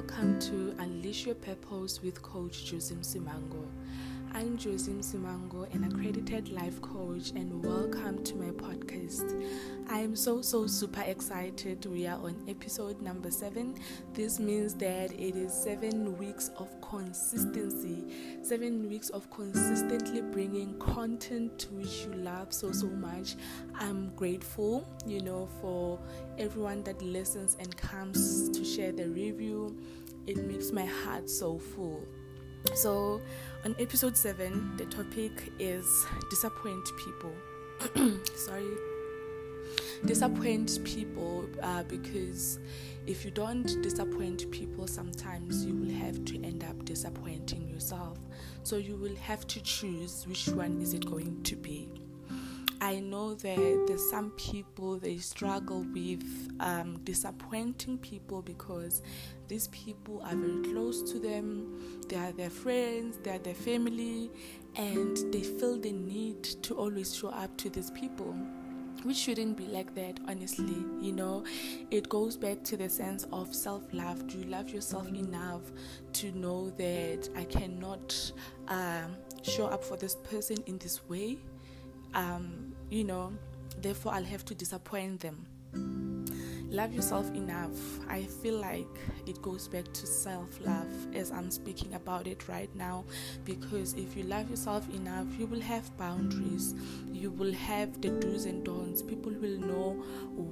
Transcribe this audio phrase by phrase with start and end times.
[0.00, 3.66] welcome to Unleash Your Purpose with Coach Josim Simango.
[4.32, 9.44] I'm Josim Simango, an accredited life coach, and welcome to my podcast.
[9.90, 11.84] I am so, so super excited.
[11.84, 13.74] We are on episode number seven.
[14.14, 18.04] This means that it is seven weeks of consistency,
[18.40, 23.34] seven weeks of consistently bringing content to which you love so, so much.
[23.74, 25.98] I'm grateful, you know, for
[26.38, 29.76] everyone that listens and comes to share the review.
[30.30, 32.06] It makes my heart so full.
[32.74, 33.20] So,
[33.64, 37.34] on episode 7, the topic is disappoint people.
[38.36, 38.76] Sorry.
[40.04, 42.60] Disappoint people uh, because
[43.08, 48.16] if you don't disappoint people, sometimes you will have to end up disappointing yourself.
[48.62, 51.88] So, you will have to choose which one is it going to be.
[52.80, 59.02] I know that there's some people they struggle with um, disappointing people because
[59.48, 64.30] these people are very close to them, they are their friends, they are their family,
[64.76, 68.34] and they feel the need to always show up to these people
[69.04, 71.44] which shouldn't be like that honestly you know.
[71.90, 74.26] It goes back to the sense of self-love.
[74.26, 75.62] Do you love yourself enough
[76.14, 78.32] to know that i cannot
[78.68, 81.38] um, show up for this person in this way?
[82.14, 83.32] Um, you know,
[83.80, 85.46] therefore I'll have to disappoint them.
[86.70, 87.98] Love yourself enough.
[88.08, 88.86] I feel like
[89.26, 93.04] it goes back to self love as I'm speaking about it right now.
[93.44, 96.76] Because if you love yourself enough, you will have boundaries,
[97.12, 99.02] you will have the do's and don'ts.
[99.02, 99.94] People will know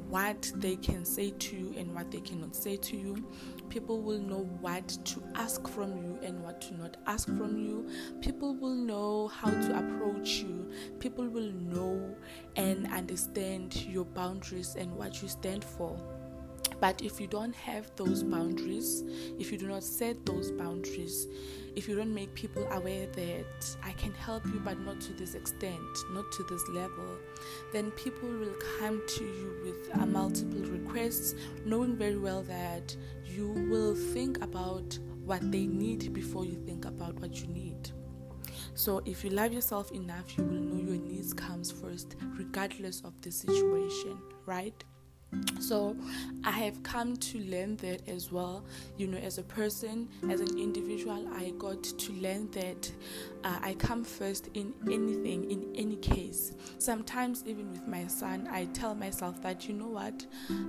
[0.09, 3.25] what they can say to you and what they cannot say to you
[3.69, 7.89] people will know what to ask from you and what to not ask from you.
[8.21, 10.71] People will know how to approach you.
[10.99, 12.15] People will know
[12.57, 15.99] and understand your boundaries and what you stand for.
[16.81, 19.03] But if you don't have those boundaries,
[19.39, 21.27] if you do not set those boundaries,
[21.75, 25.35] if you don't make people aware that I can help you, but not to this
[25.35, 25.81] extent,
[26.13, 27.19] not to this level,
[27.73, 31.35] then people will come to you with uh, multiple requests,
[31.65, 37.15] knowing very well that you will think about what they need before you think about
[37.21, 37.91] what you need.
[38.75, 43.21] So if you love yourself enough, you will know your needs comes first, regardless of
[43.23, 44.85] the situation, right?
[45.61, 45.97] So
[46.45, 48.65] I have come to learn that as well.
[48.97, 52.91] You know, as a person, as an individual, I got to learn that
[53.45, 56.53] uh, I come first in anything, in any case.
[56.79, 60.25] Sometimes, even with my son, I tell myself that you know what,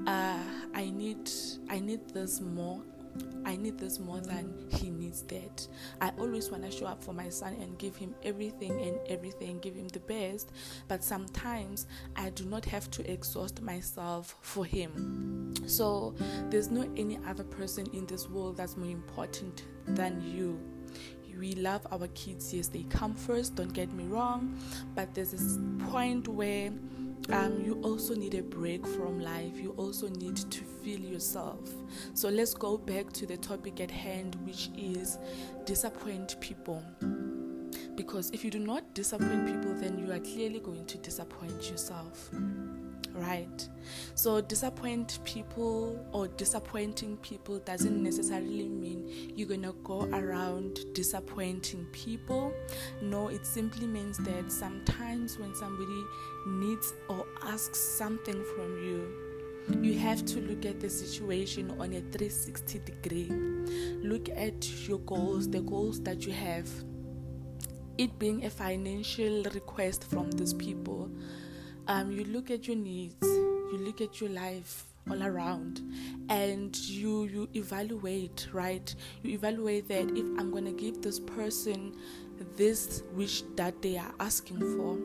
[0.08, 0.44] uh,
[0.74, 1.30] I need,
[1.69, 2.81] I need this more
[3.46, 5.68] I need this more than he needs that.
[6.02, 9.59] I always want to show up for my son and give him everything and everything,
[9.59, 10.52] give him the best.
[10.88, 15.53] But sometimes I do not have to exhaust myself for him.
[15.66, 16.16] So
[16.50, 20.59] there's no any other person in this world that's more important than you.
[21.40, 24.59] We love our kids, yes, they come first, don't get me wrong,
[24.94, 25.58] but there's this
[25.90, 26.69] point where
[27.31, 29.57] um, you also need a break from life.
[29.57, 31.59] You also need to feel yourself.
[32.13, 35.18] So let's go back to the topic at hand, which is
[35.66, 36.84] disappoint people.
[37.96, 42.31] Because if you do not disappoint people, then you are clearly going to disappoint yourself
[43.14, 43.68] right?
[44.16, 52.54] So, disappoint people or disappointing people doesn't necessarily mean you're gonna go around disappointing people.
[53.02, 56.04] No, it simply means that sometimes when somebody
[56.48, 59.30] needs or asks something from you,
[59.81, 63.30] you have to look at the situation on a 360 degree.
[64.02, 66.68] Look at your goals, the goals that you have.
[67.98, 71.12] It being a financial request from these people
[71.90, 75.82] um, you look at your needs, you look at your life all around,
[76.30, 78.94] and you you evaluate, right?
[79.24, 81.98] You evaluate that if I'm gonna give this person
[82.56, 84.96] this wish that they are asking for,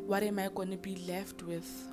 [0.00, 1.88] what am I gonna be left with?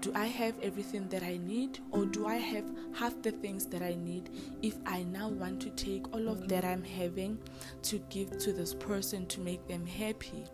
[0.00, 2.64] Do I have everything that I need, or do I have
[2.94, 4.30] half the things that I need
[4.62, 7.38] if I now want to take all of that I'm having
[7.82, 10.44] to give to this person to make them happy?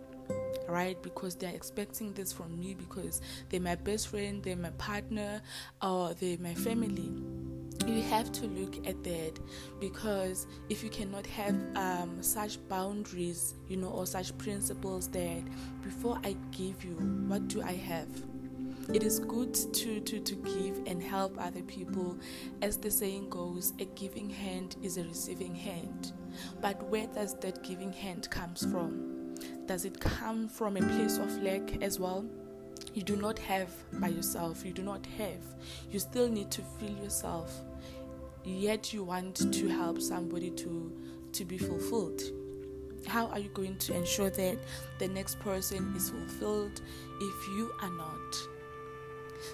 [0.68, 1.00] Right?
[1.02, 5.42] Because they're expecting this from me because they're my best friend, they're my partner,
[5.82, 7.10] or they're my family.
[7.86, 9.38] You have to look at that
[9.80, 15.42] because if you cannot have um, such boundaries, you know, or such principles that
[15.82, 16.94] before I give you,
[17.28, 18.08] what do I have?
[18.92, 22.16] it is good to, to, to give and help other people.
[22.62, 26.12] As the saying goes, a giving hand is a receiving hand.
[26.60, 29.05] But where does that giving hand comes from?
[29.66, 32.24] Does it come from a place of lack as well?
[32.94, 35.42] You do not have by yourself, you do not have.
[35.90, 37.62] You still need to fill yourself.
[38.46, 40.92] yet you want to help somebody to
[41.32, 42.22] to be fulfilled
[43.06, 44.56] how are you going to ensure that
[44.98, 46.80] the next person is fulfilled
[47.20, 48.36] if you are not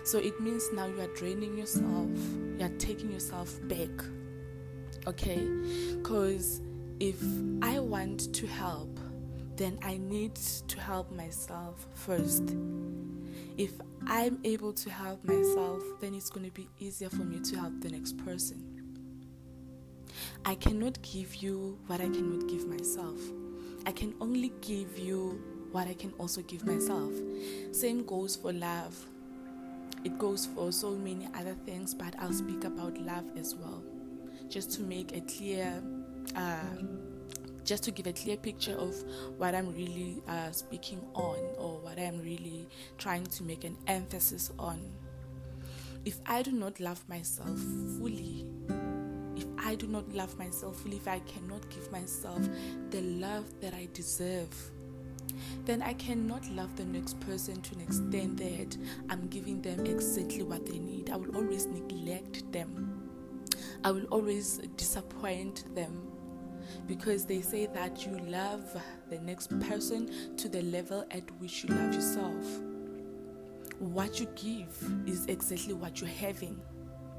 [0.05, 2.09] so it means now you are draining yourself
[2.59, 3.91] you are taking yourself back
[5.07, 5.41] okay
[5.97, 6.61] because
[7.01, 7.17] if
[7.63, 8.99] i want to help
[9.57, 12.55] then i need to help myself first
[13.57, 13.73] if
[14.07, 17.81] I'm able to help myself, then it's going to be easier for me to help
[17.81, 18.69] the next person.
[20.45, 23.19] I cannot give you what I cannot give myself.
[23.87, 25.41] I can only give you
[25.71, 27.13] what I can also give myself.
[27.73, 28.97] Same goes for love.
[30.05, 33.83] It goes for so many other things, but I'll speak about love as well,
[34.49, 35.81] just to make a clear
[36.35, 36.59] uh,
[37.65, 38.95] just to give a clear picture of
[39.37, 42.69] what I'm really uh, speaking on or what I'm really
[42.99, 44.81] trying to make an emphasis on.
[46.05, 47.59] If I do not love myself
[47.99, 48.45] fully,
[49.37, 52.49] if I do not love myself fully, if I cannot give myself
[52.91, 54.53] the love that I deserve,
[55.65, 58.77] then I cannot love the next person to an extent that
[59.09, 61.11] I'm giving them exactly what they need.
[61.11, 63.09] I will always neglect them.
[63.85, 66.12] I will always disappoint them
[66.87, 68.63] because they say that you love
[69.11, 72.45] the next person to the level at which you love yourself.
[73.79, 74.77] What you give
[75.07, 76.61] is exactly what you're having,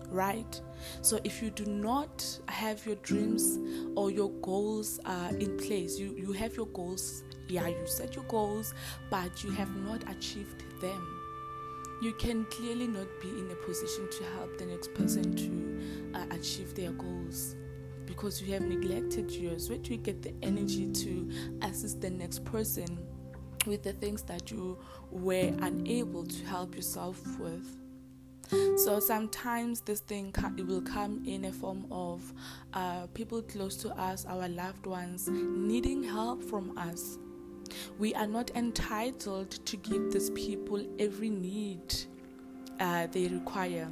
[0.09, 0.61] right?
[1.01, 3.59] So if you do not have your dreams
[3.95, 8.25] or your goals uh, in place, you, you have your goals, yeah, you set your
[8.25, 8.73] goals,
[9.09, 11.19] but you have not achieved them
[12.03, 16.25] you can clearly not be in a position to help the next person to uh,
[16.31, 17.55] achieve their goals
[18.13, 19.69] because you have neglected yours.
[19.69, 21.29] Where do you get the energy to
[21.63, 22.99] assist the next person
[23.65, 24.77] with the things that you
[25.09, 27.65] were unable to help yourself with?
[28.77, 32.21] So sometimes this thing it will come in a form of
[32.73, 37.17] uh, people close to us, our loved ones, needing help from us.
[37.97, 41.95] We are not entitled to give these people every need
[42.79, 43.87] uh, they require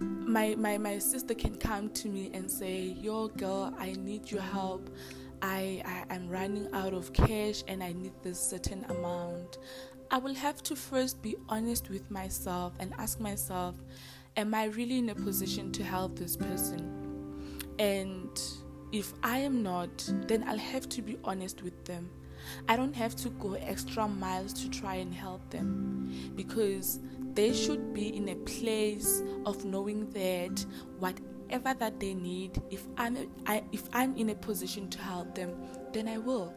[0.00, 4.40] my, my my sister can come to me and say yo girl i need your
[4.40, 4.88] help.
[5.42, 9.58] I, I am running out of cash and i need this certain amount.
[10.10, 13.74] I will have to first be honest with myself and ask myself
[14.36, 17.58] am i really in a position to help this person?
[17.78, 18.40] And
[18.92, 19.90] if i am not
[20.26, 22.10] then i'll have to be honest with them.
[22.68, 27.00] I don't have to go extra miles to try and help them because
[27.34, 30.64] they should be in a place of knowing that
[30.98, 33.16] whatever that they need if i'm
[33.46, 35.54] I, if i'm in a position to help them
[35.92, 36.54] then i will.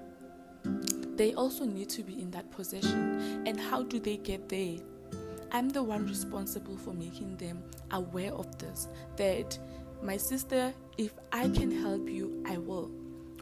[1.16, 3.44] They also need to be in that position.
[3.46, 4.78] And how do they get there?
[5.52, 8.88] I'm the one responsible for making them aware of this
[9.18, 9.58] that
[10.02, 12.90] my sister if i can help you i will.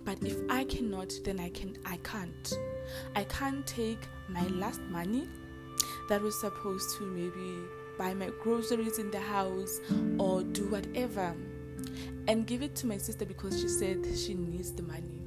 [0.04, 2.54] But if i cannot then i can i can't.
[3.16, 5.30] I can't take my last money
[6.12, 7.56] that was supposed to maybe
[7.98, 9.80] buy my groceries in the house
[10.20, 11.34] or do whatever
[12.28, 15.22] and give it to my sister because she said she needs the money.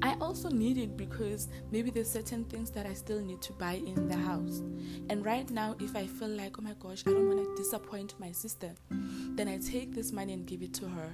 [0.00, 3.82] I also need it because maybe there's certain things that I still need to buy
[3.84, 4.62] in the house.
[5.10, 8.14] And right now, if I feel like, oh my gosh, I don't want to disappoint
[8.20, 11.10] my sister, then I take this money and give it to her.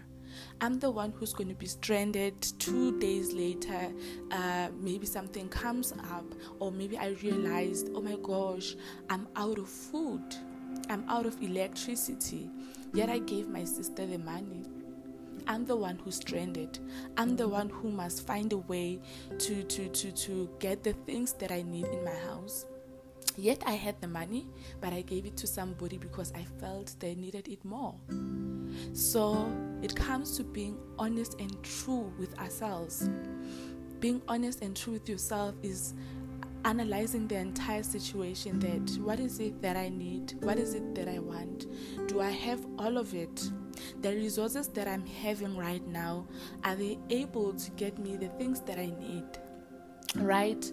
[0.61, 3.93] I'm the one who's going to be stranded two days later.
[4.31, 6.25] Uh, maybe something comes up,
[6.59, 8.77] or maybe I realized, oh my gosh,
[9.09, 10.23] I'm out of food,
[10.89, 12.51] I'm out of electricity.
[12.93, 14.65] Yet I gave my sister the money.
[15.47, 16.79] I'm the one who's stranded.
[17.17, 19.01] I'm the one who must find a way
[19.39, 22.67] to, to, to, to get the things that I need in my house.
[23.37, 24.47] Yet I had the money,
[24.81, 27.95] but I gave it to somebody because I felt they needed it more.
[28.93, 29.51] So
[29.83, 33.09] it comes to being honest and true with ourselves.
[33.99, 35.95] Being honest and true with yourself is
[36.65, 40.35] analyzing the entire situation that what is it that I need?
[40.43, 41.67] What is it that I want?
[42.09, 43.51] Do I have all of it?
[44.03, 46.27] The resources that I'm having right now,
[46.65, 49.25] are they able to get me the things that I need?
[50.17, 50.71] Right?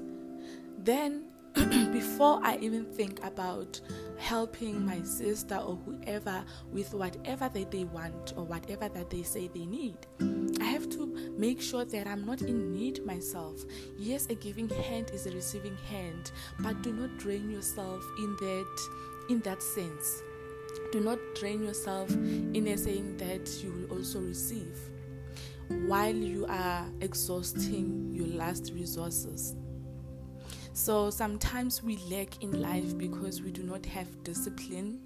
[0.79, 1.26] Then
[1.91, 3.79] before I even think about
[4.17, 9.47] helping my sister or whoever with whatever that they want or whatever that they say
[9.47, 9.97] they need,
[10.61, 13.63] I have to make sure that I'm not in need myself.
[13.97, 18.89] Yes, a giving hand is a receiving hand, but do not drain yourself in that
[19.29, 20.21] in that sense.
[20.91, 24.77] Do not drain yourself in a saying that you will also receive
[25.87, 29.55] while you are exhausting your last resources.
[30.77, 35.00] So sometimes we lack in life because we do not have discipline,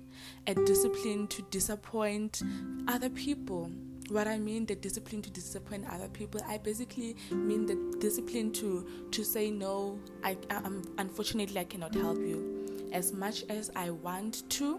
[0.46, 2.42] a discipline to disappoint
[2.90, 3.72] other people.
[4.10, 8.86] What I mean, the discipline to disappoint other people, I basically mean the discipline to
[9.12, 9.98] to say no.
[10.26, 14.78] I, I'm unfortunately I cannot help you as much as I want to.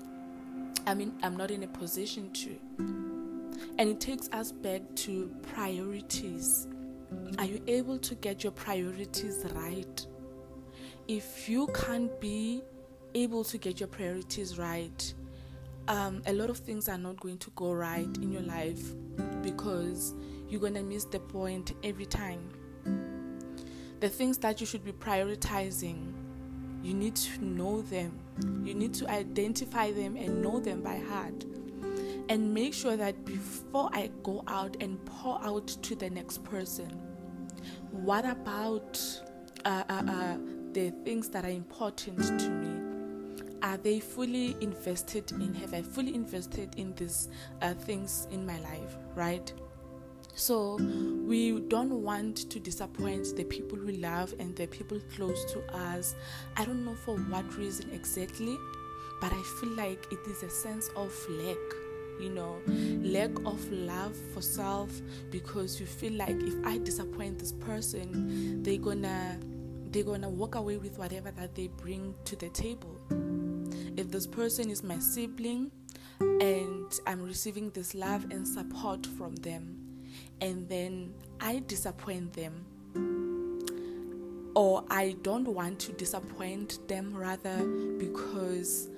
[0.86, 2.50] I mean, I'm not in a position to.
[3.78, 6.68] And it takes us back to priorities.
[7.38, 10.06] Are you able to get your priorities right?
[11.14, 12.62] If you can't be
[13.14, 15.14] able to get your priorities right,
[15.86, 18.82] um, a lot of things are not going to go right in your life
[19.42, 20.14] because
[20.48, 22.48] you're going to miss the point every time.
[24.00, 26.14] The things that you should be prioritizing,
[26.82, 28.18] you need to know them.
[28.64, 31.44] You need to identify them and know them by heart
[32.30, 36.88] and make sure that before I go out and pour out to the next person,
[37.90, 38.98] what about
[39.66, 40.36] uh, uh, uh,
[40.72, 42.80] the things that are important to me?
[43.62, 45.54] Are they fully invested in?
[45.54, 47.28] Have I fully invested in these
[47.60, 49.52] uh, things in my life, right?
[50.34, 50.76] So
[51.26, 56.14] we don't want to disappoint the people we love and the people close to us.
[56.56, 58.56] I don't know for what reason exactly,
[59.20, 61.58] but I feel like it is a sense of lack
[62.20, 62.60] you know,
[63.02, 64.90] lack of love for self
[65.30, 69.38] because you feel like if I disappoint this person, they're gonna
[69.92, 72.98] they're gonna walk away with whatever that they bring to the table.
[73.96, 75.70] If this person is my sibling
[76.20, 79.78] and I'm receiving this love and support from them,
[80.40, 82.64] and then I disappoint them,
[84.54, 87.64] or I don't want to disappoint them rather
[87.98, 88.88] because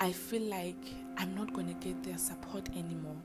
[0.00, 0.76] I feel like
[1.16, 3.16] I'm not going to get their support anymore.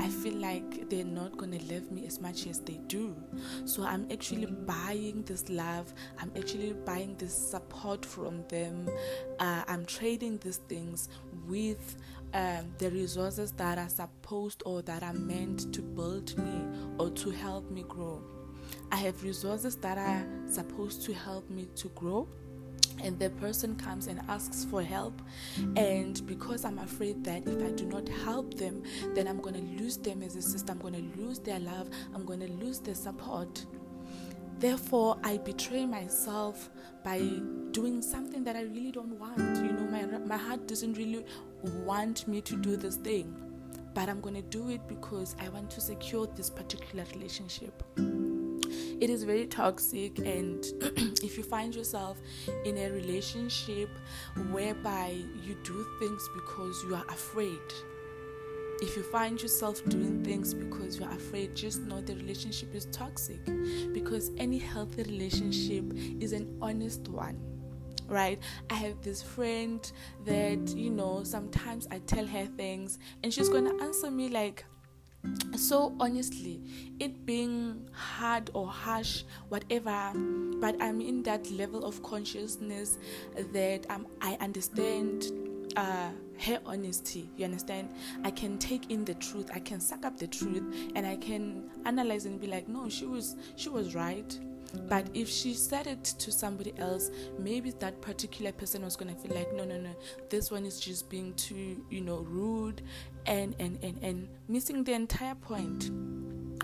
[0.00, 3.16] I feel like they're not to love me as much as they do.
[3.64, 5.92] So I'm actually buying this love.
[6.18, 8.88] I'm actually buying this support from them.
[9.38, 11.08] Uh, I'm trading these things
[11.46, 11.96] with
[12.34, 16.64] um, the resources that are supposed or that are meant to build me
[16.98, 18.22] or to help me grow.
[18.92, 22.28] I have resources that are supposed to help me to grow
[23.02, 25.20] and the person comes and asks for help.
[25.76, 28.82] And because i'm afraid that if i do not help them
[29.14, 30.72] then i'm going to lose them as a sister.
[30.72, 31.88] I'm going to lose their love.
[32.14, 33.64] I'm going to lose their support.
[34.58, 36.70] Therefore i betray myself
[37.04, 37.18] by
[37.70, 39.56] doing something that i really don't want.
[39.56, 41.24] You know my my heart doesn't really
[41.84, 43.34] want me to do this thing.
[43.94, 47.82] But i'm going to do it because i want to secure this particular relationship
[49.00, 50.64] it is very toxic and
[51.22, 52.18] if you find yourself
[52.64, 53.88] in a relationship
[54.50, 57.60] whereby you do things because you are afraid
[58.80, 63.40] if you find yourself doing things because you're afraid, just know the relationship is toxic.
[63.92, 65.84] Because any healthy relationship
[66.20, 67.40] is an honest one,
[68.06, 68.38] right?
[68.70, 69.90] I have this friend
[70.24, 74.64] that, you know, sometimes I tell her things and she's gonna answer me like,
[75.56, 76.60] so honestly
[77.00, 80.12] it being hard or harsh whatever
[80.60, 82.98] but i'm in that level of consciousness
[83.52, 85.32] that um, i understand
[85.76, 87.88] uh, her honesty you understand?
[88.24, 91.70] I can take in the truth i can suck up the truth and i can
[91.84, 94.38] analyze and be like no she was she was right
[94.88, 99.34] but if she said it to somebody else, maybe that particular person was gonna feel
[99.34, 99.90] like, no, no, no,
[100.28, 102.82] this one is just being too, you know, rude
[103.26, 105.90] and and and, and missing the entire point.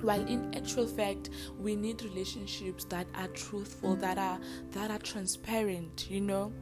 [0.03, 4.39] While in actual fact, we need relationships that are truthful, that are
[4.73, 6.53] that are transparent, you know.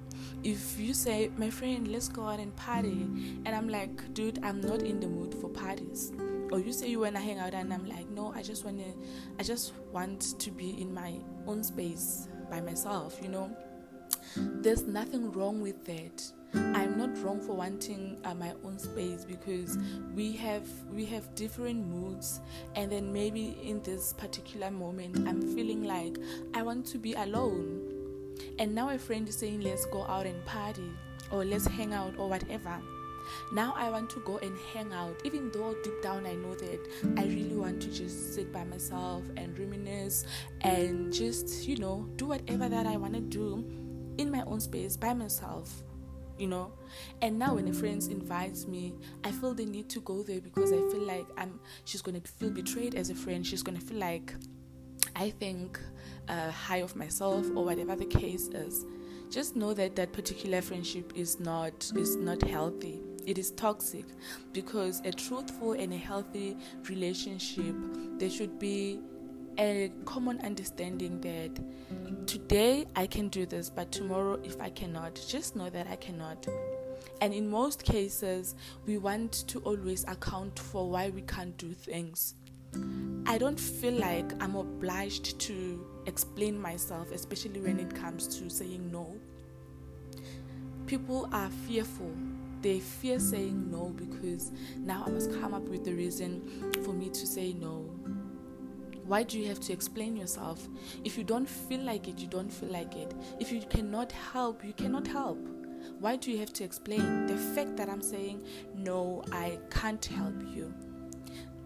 [0.45, 3.09] If you say, my friend, let's go out and party,
[3.45, 6.13] and I'm like, dude, I'm not in the mood for parties
[6.53, 8.79] or you say you want to hang out and i'm like no i just want
[8.79, 8.95] to
[9.39, 11.15] i just want to be in my
[11.47, 13.51] own space by myself you know?
[14.37, 16.23] There's nothing wrong with that.
[16.55, 19.79] I'm not wrong for wanting uh, my own space because
[20.15, 22.41] we have we have different moods
[22.75, 26.19] and then maybe in this particular moment i'm feeling like
[26.55, 27.89] i want to be alone.
[28.59, 30.91] And now a friend is saying let's go out and party
[31.31, 32.81] or let's hang out or whatever
[33.53, 36.81] now I want to go and hang out, even though deep down I know that
[37.17, 40.25] I really want to just sit by myself and reminisce
[40.63, 43.65] and just, you know, do whatever that I want to do
[44.19, 45.83] in my own space by myself
[46.39, 46.73] you know?
[47.21, 50.73] And now when a friend invites me i feel the need to go there because
[50.73, 53.47] i feel like i'm she's going to feel betrayed as a friend.
[53.47, 54.35] She's going to feel like
[55.15, 55.79] i think
[56.29, 58.87] uh, high of myself or whatever the case is.
[59.31, 64.05] Just know that that particular friendship is not is not healthy it is toxic
[64.53, 66.57] because a truthful and a healthy
[66.89, 67.75] relationship
[68.19, 69.01] there should be
[69.59, 75.57] a common understanding that today I can do this, but tomorrow, if I cannot, just
[75.57, 76.47] know that I cannot.
[77.21, 78.55] And in most cases,
[78.87, 82.35] we want to always account for why we can't do things.
[83.27, 88.91] I don't feel like I'm obliged to explain myself, especially when it comes to saying
[88.91, 89.15] no.
[90.87, 92.11] People are fearful.
[92.63, 97.11] They fear saying no because now I must come up with the reason for me
[97.11, 97.91] to say no.
[99.05, 100.69] Why do you have to explain yourself?
[101.05, 103.13] If you don't feel like it, you don't feel like it.
[103.41, 105.39] If you cannot help, you cannot help.
[105.99, 107.27] Why do you have to explain?
[107.27, 110.73] The fact that I'm saying, no, I can't help you,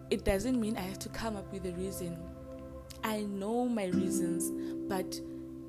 [0.09, 2.17] it doesn't mean I have to come up with a reason.
[3.03, 4.51] I know my reasons,
[4.89, 5.19] but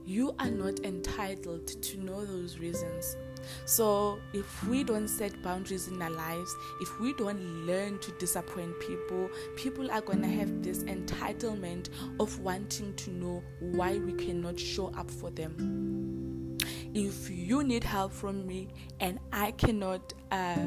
[0.06, 3.16] you are not entitled to know those reasons.
[3.64, 8.78] So, if we don't set boundaries in our lives, if we don't learn to disappoint
[8.80, 11.88] people, people are going to have this entitlement
[12.20, 16.56] of wanting to know why we cannot show up for them.
[16.94, 18.68] If you need help from me
[19.00, 20.66] and I cannot uh,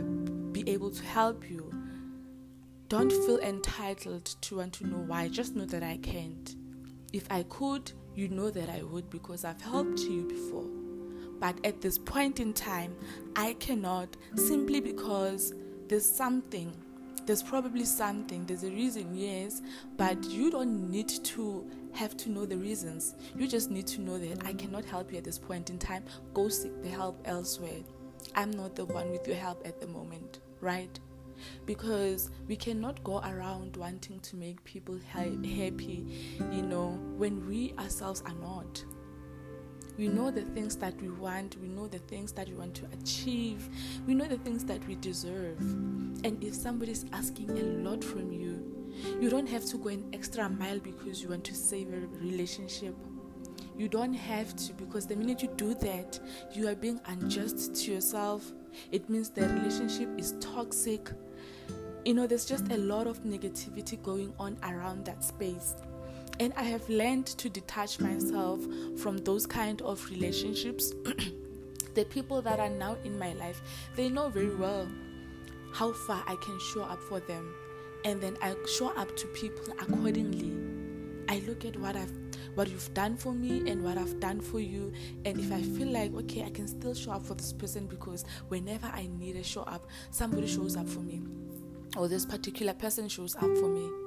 [0.51, 1.71] be able to help you,
[2.89, 5.29] don't feel entitled to want to know why.
[5.29, 6.55] Just know that I can't.
[7.13, 10.80] If I could, you know that I would because I've helped you before.
[11.41, 12.95] But at this point in time,
[13.35, 15.53] I cannot simply because
[15.87, 16.71] there's something.
[17.25, 18.45] There's probably something.
[18.45, 19.61] There's a reason, yes,
[19.97, 23.15] but you don't need to have to know the reasons.
[23.35, 26.03] You just need to know that I cannot help you at this point in time.
[26.35, 27.81] Go seek the help elsewhere.
[28.35, 30.99] I'm not the one with your help at the moment, right?
[31.65, 36.05] Because we cannot go around wanting to make people happy,
[36.51, 38.83] you know, when we ourselves are not.
[40.01, 42.87] We know the things that we want, we know the things that we want to
[42.91, 43.69] achieve,
[44.07, 45.59] we know the things that we deserve.
[45.59, 48.65] And if somebody's asking a lot from you,
[49.21, 52.95] you don't have to go an extra mile because you want to save a relationship.
[53.77, 56.19] You don't have to because the minute you do that,
[56.51, 58.51] you are being unjust to yourself.
[58.91, 61.11] It means the relationship is toxic.
[62.05, 65.75] You know, there's just a lot of negativity going on around that space.
[66.41, 68.61] And I have learned to detach myself
[68.97, 70.89] from those kind of relationships.
[71.93, 73.61] the people that are now in my life,
[73.95, 74.87] they know very well
[75.71, 77.53] how far I can show up for them.
[78.05, 80.57] And then I show up to people accordingly.
[81.29, 82.11] I look at what I've
[82.55, 84.91] what you've done for me and what I've done for you.
[85.25, 88.25] And if I feel like, okay, I can still show up for this person because
[88.47, 91.21] whenever I need a show up, somebody shows up for me,
[91.95, 94.00] or this particular person shows up for me.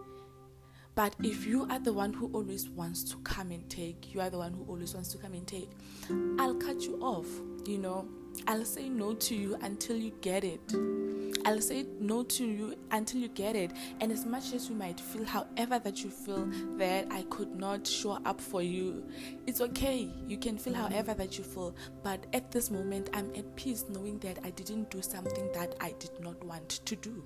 [0.94, 4.30] But if you are the one who always wants to come and take, you are
[4.30, 5.70] the one who always wants to come and take,
[6.38, 7.26] I'll cut you off,
[7.66, 8.09] you know.
[8.46, 10.61] I'll say no to you until you get it.
[11.44, 13.72] I'll say no to you until you get it.
[14.00, 17.87] And as much as you might feel, however, that you feel that I could not
[17.87, 19.04] show up for you,
[19.46, 20.11] it's okay.
[20.26, 21.74] You can feel however that you feel.
[22.02, 25.94] But at this moment, I'm at peace knowing that I didn't do something that I
[25.98, 27.22] did not want to do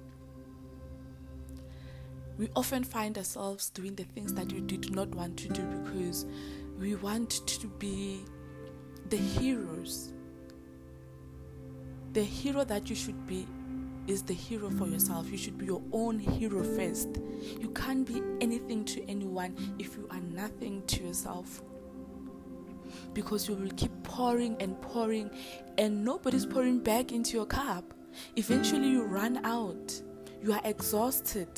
[2.39, 6.25] we often find ourselves doing the things that we did not want to do because
[6.79, 8.25] we want to be
[9.09, 10.13] the heroes.
[12.13, 13.47] The hero that you should be
[14.07, 15.31] is the hero for yourself.
[15.31, 17.09] You should be your own hero first.
[17.61, 21.63] You can't be anything to anyone if you are nothing to yourself.
[23.13, 25.31] Because you will keep pouring and pouring,
[25.77, 27.93] and nobody's pouring back into your cup.
[28.37, 30.01] Eventually, you run out.
[30.43, 31.51] You are exhausted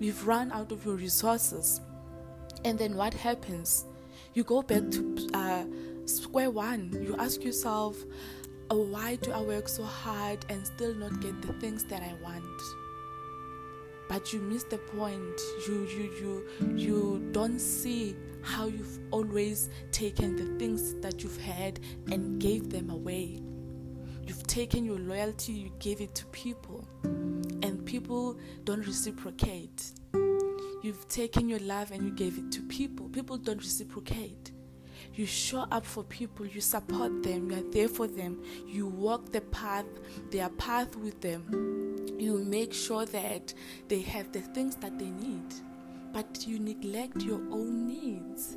[0.00, 1.80] you've run out of your resources.
[2.64, 3.84] And then what happens?
[4.34, 5.64] You go back to uh,
[6.06, 6.90] square one.
[7.02, 7.96] You ask yourself,
[8.70, 12.14] oh, why do I work so hard and still not get the things that I
[12.22, 12.44] want?
[14.08, 15.40] But you miss the point.
[15.68, 21.78] You you you you don't see how you've always taken the things that you've had
[22.10, 23.40] and gave them away.
[24.26, 26.88] You've taken your loyalty, you gave it to people
[27.90, 29.90] people don't reciprocate.
[30.80, 33.08] You've taken your love and you gave it to people.
[33.08, 34.52] People don't reciprocate.
[35.14, 39.32] You show up for people, you support them, you are there for them, you walk
[39.32, 39.86] the path,
[40.30, 41.96] their path with them.
[42.16, 43.52] You make sure that
[43.88, 45.52] they have the things that they need,
[46.12, 48.56] but you neglect your own needs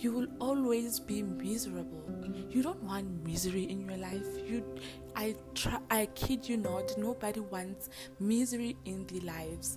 [0.00, 2.02] you will always be miserable.
[2.50, 4.26] You don't want misery in your life.
[4.48, 4.64] You
[5.20, 9.76] I try I kid you not, nobody wants misery in their lives.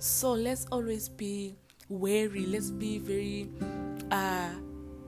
[0.00, 1.54] So let's always be
[1.88, 3.48] wary, let's be very
[4.10, 4.50] uh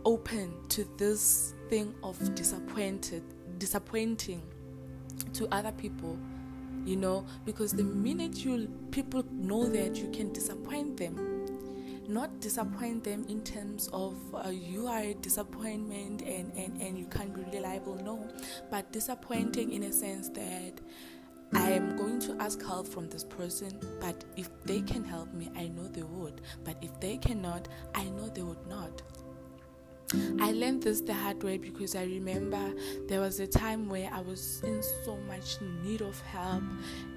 [0.04, 3.22] open to this thing of disappointed
[3.58, 4.40] disappointing
[5.34, 6.16] to other people
[6.84, 11.37] you know because the minute you people know that you can disappoint them
[12.08, 17.06] not disappoint them in terms of uh, you are a disappointment and, and, and you
[17.06, 18.26] can't be reliable, no,
[18.70, 20.80] but disappointing in a sense that
[21.54, 25.50] I am going to ask help from this person, but if they can help me,
[25.56, 26.40] I know they would.
[26.64, 29.02] But if they cannot, I know they would not.
[30.40, 32.72] I learned this the hard way because I remember
[33.08, 36.64] there was a time where I was in so much need of help,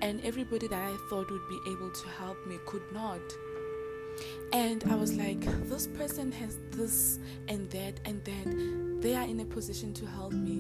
[0.02, 3.22] and everybody that I thought would be able to help me could not.
[4.54, 9.02] And I was like, this person has this and that, and that.
[9.02, 10.58] they are in a position to help me.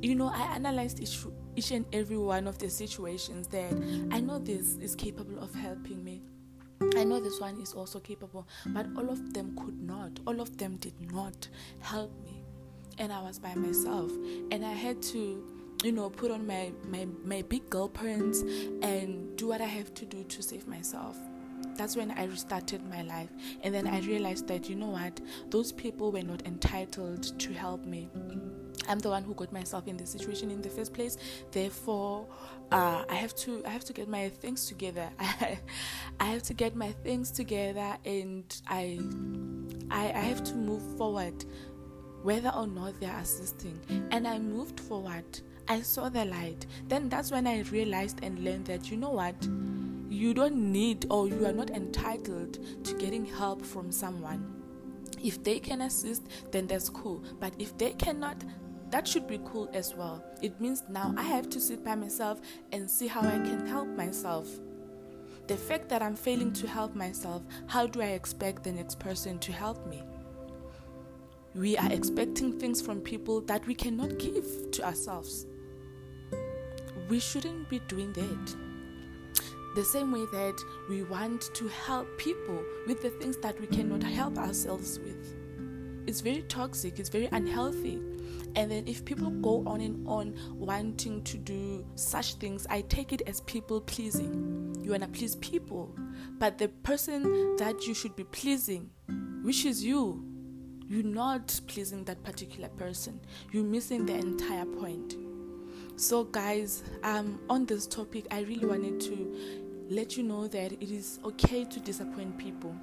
[0.00, 1.18] You know, I analyzed each,
[1.56, 3.72] each and every one of the situations that
[4.10, 6.22] I know this is capable of helping me.
[6.96, 10.20] I know this one is also capable, but all of them could not.
[10.26, 11.48] All of them did not
[11.80, 12.42] help me.
[12.98, 14.12] And I was by myself.
[14.52, 15.44] And I had to,
[15.82, 18.42] you know, put on my, my, my big girl pants
[18.82, 21.16] and do what I have to do to save myself
[21.76, 23.28] that's when I restarted my life.
[23.62, 27.84] And then I realized that, you know what, those people were not entitled to help
[27.84, 28.08] me.
[28.88, 31.16] I'm the one who got myself in this situation in the first place.
[31.52, 32.26] Therefore,
[32.70, 35.08] uh, I have to I have to get my things together.
[35.18, 35.58] I,
[36.20, 38.98] I have to get my things together, and I,
[39.90, 41.44] I I have to move forward,
[42.22, 43.80] whether or not they are assisting.
[44.10, 45.24] And I moved forward.
[45.66, 46.66] I saw the light.
[46.88, 49.36] Then that's when I realized and learned that you know what
[50.14, 54.62] you don't need or you are not entitled to getting help from someone.
[55.22, 56.22] If they can assist,
[56.52, 57.24] then that's cool.
[57.40, 58.44] But if they cannot,
[58.90, 60.24] that should be cool as well.
[60.40, 63.88] It means now I have to sit by myself and see how I can help
[63.88, 64.48] myself.
[65.48, 69.38] The fact that I'm failing to help myself, how do I expect the next person
[69.40, 70.02] to help me?
[71.54, 75.46] We are expecting things from people that we cannot give to ourselves.
[77.08, 78.63] We shouldn't be doing that.
[79.74, 84.02] The same way that we want to help people with the things that we cannot
[84.02, 85.34] help ourselves with.
[86.06, 88.00] It's very toxic, it's very unhealthy.
[88.56, 93.12] And then if people go on and on wanting to do such things, I take
[93.12, 94.76] it as people pleasing.
[94.80, 95.94] You want to please people,
[96.38, 98.90] but the person that you should be pleasing,
[99.42, 100.24] which is you,
[100.86, 103.18] you're not pleasing that particular person.
[103.50, 105.16] You're missing the entire point.
[105.96, 110.90] So, guys, um, on this topic, I really wanted to let you know that it
[110.90, 112.74] is okay to disappoint people.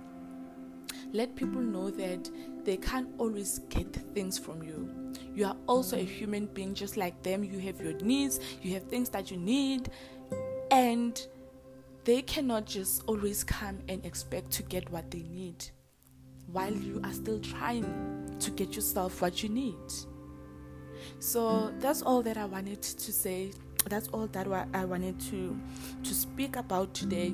[1.14, 2.30] Let people know that
[2.64, 4.90] they can't always get things from you.
[5.34, 7.44] You are also a human being just like them.
[7.44, 9.90] You have your needs, you have things that you need,
[10.70, 11.20] and
[12.04, 15.66] they cannot just always come and expect to get what they need
[16.52, 19.76] while you are still trying to get yourself what you need.
[21.20, 23.52] So that's all that I wanted to say
[23.90, 25.60] that's all that I wanted to
[26.04, 27.34] to speak about today.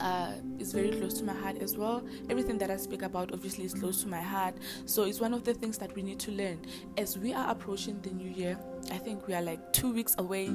[0.00, 2.02] Uh, is very close to my heart as well.
[2.28, 4.56] Everything that I speak about obviously is close to my heart.
[4.86, 6.58] So it's one of the things that we need to learn
[6.98, 8.58] as we are approaching the new year.
[8.90, 10.50] I think we are like two weeks away,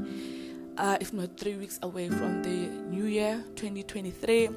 [0.78, 4.50] uh, if not three weeks away from the new year 2023.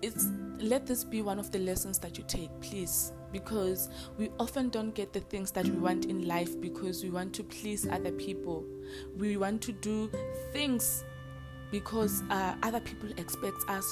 [0.00, 0.28] It's
[0.60, 4.94] let this be one of the lessons that you take, please because we often don't
[4.94, 8.64] get the things that we want in life because we want to please other people.
[9.16, 10.10] We want to do
[10.52, 11.04] things
[11.70, 13.86] because uh, other people expect us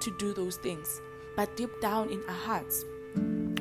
[0.00, 1.00] to do those things.
[1.36, 2.84] But deep down in our hearts,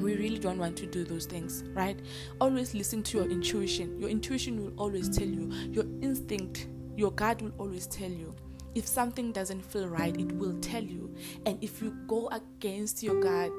[0.02, 2.00] we really don't want to do those things, right?
[2.40, 4.00] Always listen to your intuition.
[4.00, 8.34] Your intuition will always tell you, your instinct, your gut will always tell you
[8.76, 11.16] if something doesn't feel right, it will tell you.
[11.46, 13.52] And if you go against your God,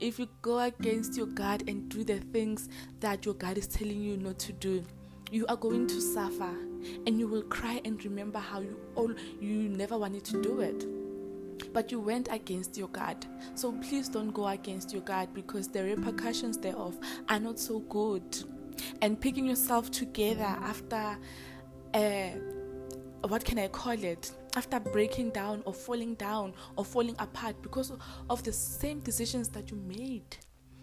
[0.00, 2.68] if you go against your God and do the things
[3.00, 4.84] that your God is telling you not to do,
[5.30, 6.54] you are going to suffer
[7.06, 10.84] and you will cry and remember how you all you never wanted to do it
[11.72, 13.24] but you went against your God.
[13.54, 16.98] So please don't go against your God because the repercussions thereof
[17.28, 18.22] are not so good.
[19.00, 21.16] And picking yourself together after,
[21.94, 22.30] uh,
[23.28, 24.32] what can I call it?
[24.56, 27.92] After breaking down or falling down or falling apart because
[28.28, 30.36] of the same decisions that you made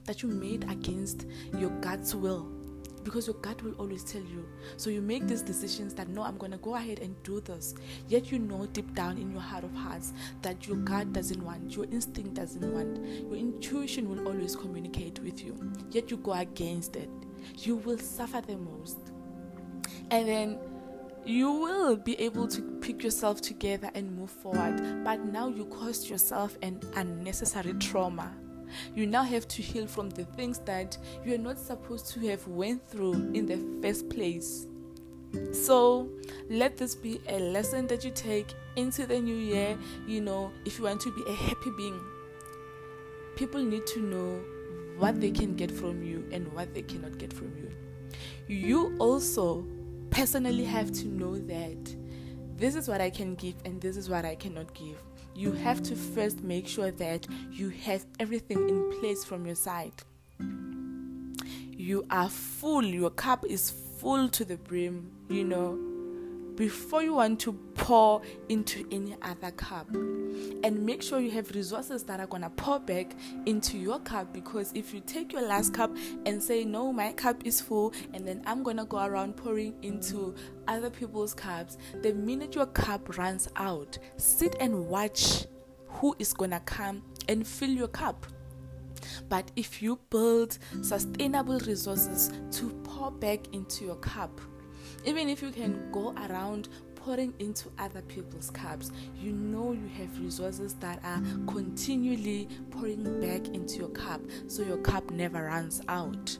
[0.05, 2.49] that you made against your God's will
[3.03, 4.45] because your gut will always tell you.
[4.77, 7.75] So you make these decisions that no, I'm going to go ahead and do this.
[8.07, 11.75] Yet you know deep down in your heart of hearts that your gut doesn't want,
[11.75, 15.55] your instinct doesn't want, your intuition will always communicate with you.
[15.91, 17.09] Yet you go against it.
[17.57, 18.97] You will suffer the most.
[20.11, 20.59] And then
[21.29, 25.03] you will be able to pick yourself together and move forward.
[25.03, 28.33] But now you caused yourself an unnecessary trauma.
[28.95, 32.47] You now have to heal from the things that you are not supposed to have
[32.47, 34.65] went through in the first place.
[35.51, 36.09] So
[36.49, 39.77] let this be a lesson that you take into the new year.
[40.07, 41.99] You know, if you want to be a happy being,
[43.35, 44.41] people need to know
[44.97, 47.71] what they can get from you and what they cannot get from you.
[48.47, 49.65] You also
[50.11, 51.95] personally have to know that
[52.57, 55.01] this is what I can give and this is what I cannot give.
[55.35, 59.93] You have to first make sure that you have everything in place from your side.
[61.71, 65.98] You are full, your cup is full to the brim, you know
[66.59, 69.87] before you want to pour into any other cup.
[69.95, 74.33] And make sure you have resources that are going to pour back into your cup
[74.33, 75.95] because if you take your last cup
[76.25, 79.73] and say, No, my cup is full, and then I'm going to go around pouring
[79.83, 80.35] into
[80.67, 85.45] other people's cups, the minute your cup runs out, sit and watch
[85.87, 88.25] who is going to come and fill your cup.
[89.29, 94.41] But if you build sustainable resources to pour back into your cup,
[95.05, 100.19] even if you can go around pouring into other people's cups, you know you have
[100.19, 106.37] resources that are continually pouring back into your cup so your cup never runs out.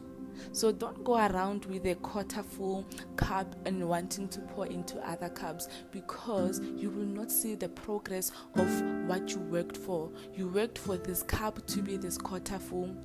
[0.52, 5.30] So don't go around with a quarter full cup and wanting to pour into other
[5.30, 10.10] cups because you will not see the progress of what you worked for.
[10.34, 12.95] You worked for this cup to be this quarter full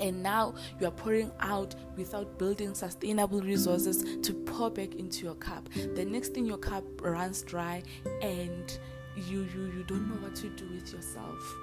[0.00, 5.34] and now you are pouring out without building sustainable resources to pour back into your
[5.34, 5.68] cup.
[5.94, 7.82] The next thing your cup runs dry
[8.22, 8.78] and
[9.16, 11.56] you you you don't know what to do with yourself.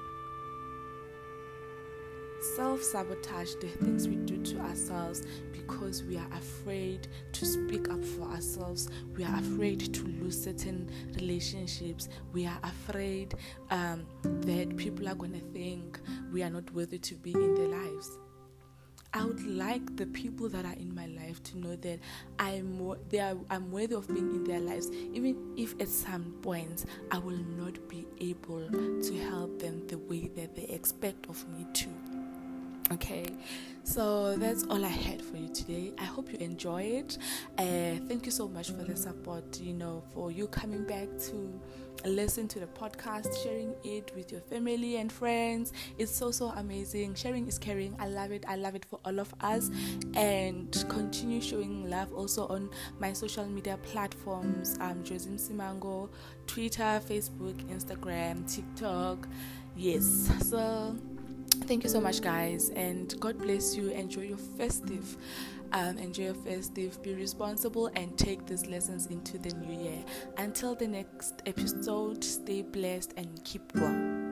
[2.56, 8.04] Self sabotage the things we do to ourselves because we are afraid to speak up
[8.04, 8.90] for ourselves.
[9.16, 12.08] We are afraid to lose certain relationships.
[12.34, 13.34] We are afraid
[13.72, 16.00] um, that people are going to think
[16.32, 18.20] we are not worthy to be in their lives
[19.16, 22.00] I would like the people that are in my life to know that
[22.38, 26.86] I'm they are I'm worthy of being in their lives, even if at some points
[27.12, 31.66] I will not be able to help them the way that they expect of me
[31.76, 32.15] to.
[32.92, 33.26] Okay,
[33.84, 35.92] so that's all I had for you today.
[35.98, 37.18] I hope you enjoy it.
[37.58, 39.60] Uh, thank you so much for the support.
[39.60, 41.60] You know, for you coming back to
[42.06, 45.74] listen to the podcast, sharing it with your family and friends.
[45.98, 47.16] It's so so amazing.
[47.16, 47.96] Sharing is caring.
[48.00, 48.46] I love it.
[48.48, 49.72] I love it for all of us.
[50.14, 52.70] And continue showing love also on
[53.00, 54.78] my social media platforms.
[54.80, 56.10] Um, Josim Simango,
[56.46, 59.28] Twitter, Facebook, Instagram, TikTok.
[59.76, 60.30] Yes.
[60.48, 60.96] So
[61.64, 63.90] thank you so much guys and god bless you.
[63.90, 65.18] Enjoy your festive
[65.72, 67.02] um, enjoy your festive.
[67.04, 70.04] Be responsible and take these lessons into the new year.
[70.38, 74.25] Until the next episode stay blessed and keep well